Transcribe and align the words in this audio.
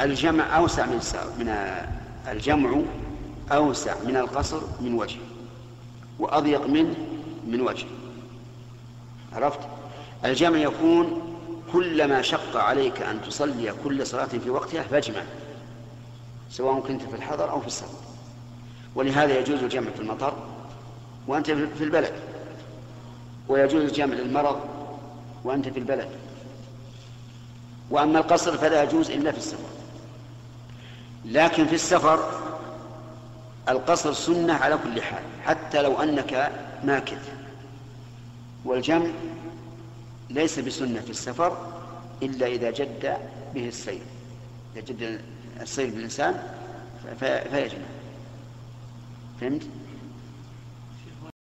الجمع 0.00 0.56
أوسع 0.56 0.86
من 0.86 1.00
من 1.38 1.54
الجمع 2.28 2.80
أوسع 3.52 3.94
من 4.06 4.16
القصر 4.16 4.60
من 4.80 4.94
وجه 4.94 5.18
وأضيق 6.18 6.66
منه 6.66 6.94
من 7.46 7.60
وجه. 7.60 7.86
عرفت؟ 9.32 9.58
الجمع 10.24 10.58
يكون 10.58 11.34
كلما 11.72 12.22
شق 12.22 12.56
عليك 12.56 13.02
أن 13.02 13.22
تصلي 13.22 13.74
كل 13.84 14.06
صلاة 14.06 14.24
في 14.24 14.50
وقتها 14.50 14.82
فاجمع 14.82 15.22
سواء 16.50 16.80
كنت 16.80 17.02
في 17.02 17.16
الحضر 17.16 17.50
أو 17.50 17.60
في 17.60 17.66
السفر 17.66 17.98
ولهذا 18.94 19.38
يجوز 19.38 19.62
الجمع 19.62 19.90
في 19.90 20.00
المطر 20.00 20.34
وأنت 21.26 21.50
في 21.50 21.84
البلد 21.84 22.12
ويجوز 23.48 23.82
الجمع 23.82 24.14
للمرض 24.14 24.60
وأنت 25.44 25.68
في 25.68 25.78
البلد. 25.78 26.08
وأما 27.90 28.18
القصر 28.18 28.58
فلا 28.58 28.82
يجوز 28.82 29.10
إلا 29.10 29.32
في 29.32 29.38
السفر. 29.38 29.83
لكن 31.24 31.66
في 31.66 31.74
السفر 31.74 32.40
القصر 33.68 34.12
سنة 34.12 34.52
على 34.52 34.78
كل 34.84 35.02
حال 35.02 35.22
حتى 35.44 35.82
لو 35.82 36.02
أنك 36.02 36.52
ماكث. 36.84 37.32
والجمع 38.64 39.06
ليس 40.30 40.58
بسنة 40.58 41.00
في 41.00 41.10
السفر 41.10 41.56
إلا 42.22 42.46
إذا 42.46 42.70
جد 42.70 43.16
به 43.54 43.68
السير 43.68 44.02
إذا 44.76 44.84
جد 44.84 45.20
السير 45.60 45.90
بالإنسان 45.90 46.42
فيجمع. 47.20 47.84
فهمت؟ 49.40 49.62